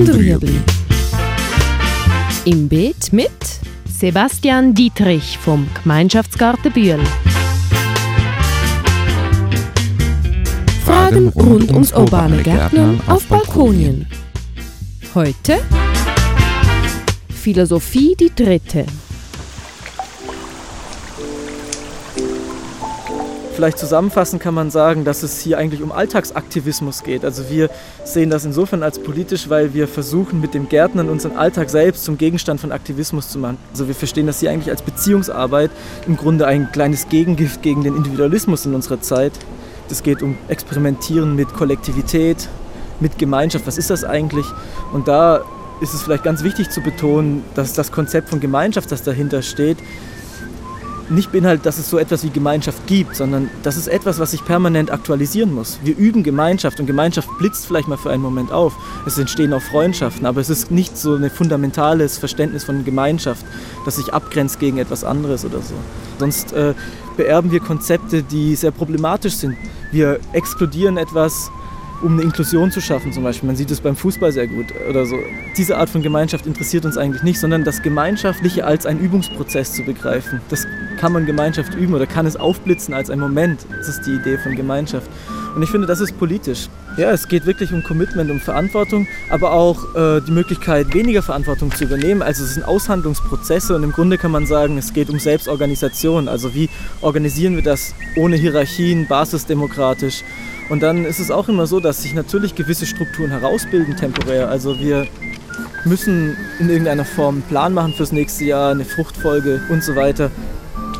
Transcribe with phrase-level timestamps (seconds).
[0.00, 0.58] und Rüebli.
[2.46, 3.30] Im Beet mit
[3.84, 7.00] Sebastian Dietrich vom Gemeinschaftsgarten Bühl.
[10.86, 14.06] Fragen rund ums urbane Gärtnern auf Balkonien.
[15.14, 15.58] Heute
[17.28, 18.86] Philosophie die dritte.
[23.60, 27.26] Vielleicht zusammenfassend kann man sagen, dass es hier eigentlich um Alltagsaktivismus geht.
[27.26, 27.68] Also wir
[28.04, 32.16] sehen das insofern als politisch, weil wir versuchen, mit dem Gärtnern unseren Alltag selbst zum
[32.16, 33.58] Gegenstand von Aktivismus zu machen.
[33.70, 35.70] Also wir verstehen das hier eigentlich als Beziehungsarbeit,
[36.06, 39.32] im Grunde ein kleines Gegengift gegen den Individualismus in unserer Zeit.
[39.90, 42.48] Es geht um Experimentieren mit Kollektivität,
[42.98, 43.66] mit Gemeinschaft.
[43.66, 44.46] Was ist das eigentlich?
[44.94, 45.44] Und da
[45.82, 49.76] ist es vielleicht ganz wichtig zu betonen, dass das Konzept von Gemeinschaft, das dahinter steht,
[51.10, 54.44] nicht beinhaltet, dass es so etwas wie Gemeinschaft gibt, sondern das ist etwas, was sich
[54.44, 55.78] permanent aktualisieren muss.
[55.82, 58.74] Wir üben Gemeinschaft und Gemeinschaft blitzt vielleicht mal für einen Moment auf.
[59.06, 63.44] Es entstehen auch Freundschaften, aber es ist nicht so ein fundamentales Verständnis von Gemeinschaft,
[63.84, 65.74] das sich abgrenzt gegen etwas anderes oder so.
[66.18, 66.74] Sonst äh,
[67.16, 69.56] beerben wir Konzepte, die sehr problematisch sind.
[69.92, 71.50] Wir exkludieren etwas,
[72.02, 73.46] um eine Inklusion zu schaffen zum Beispiel.
[73.46, 75.16] Man sieht es beim Fußball sehr gut oder so.
[75.56, 79.82] Diese Art von Gemeinschaft interessiert uns eigentlich nicht, sondern das Gemeinschaftliche als einen Übungsprozess zu
[79.82, 80.40] begreifen.
[80.48, 80.66] Das
[80.98, 83.66] kann man Gemeinschaft üben oder kann es aufblitzen als ein Moment.
[83.76, 85.10] Das ist die Idee von Gemeinschaft.
[85.54, 86.68] Und ich finde, das ist politisch.
[86.96, 91.72] Ja, es geht wirklich um Commitment, um Verantwortung, aber auch äh, die Möglichkeit, weniger Verantwortung
[91.72, 92.22] zu übernehmen.
[92.22, 96.28] Also es sind Aushandlungsprozesse und im Grunde kann man sagen, es geht um Selbstorganisation.
[96.28, 96.68] Also wie
[97.00, 100.22] organisieren wir das ohne Hierarchien, basisdemokratisch.
[100.70, 104.48] Und dann ist es auch immer so, dass sich natürlich gewisse Strukturen herausbilden temporär.
[104.48, 105.06] Also wir
[105.84, 110.30] müssen in irgendeiner Form einen Plan machen fürs nächste Jahr, eine Fruchtfolge und so weiter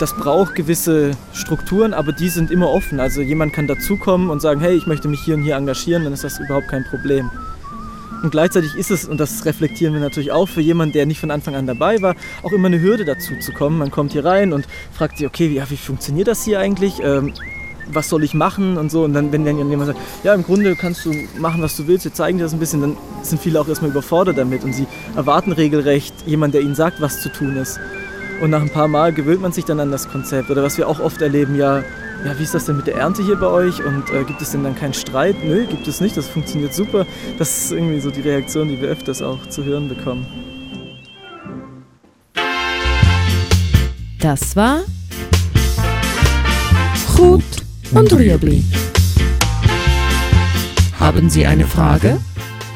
[0.00, 3.00] das braucht gewisse Strukturen, aber die sind immer offen.
[3.00, 6.12] Also jemand kann dazukommen und sagen, hey, ich möchte mich hier und hier engagieren, dann
[6.14, 7.30] ist das überhaupt kein Problem.
[8.22, 11.30] Und gleichzeitig ist es, und das reflektieren wir natürlich auch für jemanden, der nicht von
[11.30, 13.78] Anfang an dabei war, auch immer eine Hürde dazu zu kommen.
[13.78, 17.00] Man kommt hier rein und fragt sich, okay, wie, wie funktioniert das hier eigentlich?
[17.02, 17.32] Ähm,
[17.92, 19.04] was soll ich machen und so.
[19.04, 22.04] Und dann, wenn dann jemand sagt, ja, im Grunde kannst du machen, was du willst,
[22.04, 24.86] wir zeigen dir das ein bisschen, dann sind viele auch erstmal überfordert damit und sie
[25.16, 27.80] erwarten regelrecht jemanden, der ihnen sagt, was zu tun ist.
[28.40, 30.50] Und nach ein paar Mal gewöhnt man sich dann an das Konzept.
[30.50, 31.82] Oder was wir auch oft erleben, ja,
[32.24, 33.84] ja, wie ist das denn mit der Ernte hier bei euch?
[33.84, 35.36] Und äh, gibt es denn dann keinen Streit?
[35.44, 37.06] Nö, gibt es nicht, das funktioniert super.
[37.38, 40.26] Das ist irgendwie so die Reaktion, die wir öfters auch zu hören bekommen.
[44.20, 44.80] Das war
[47.92, 48.62] Und Rüebli.
[50.98, 52.18] Haben Sie eine Frage?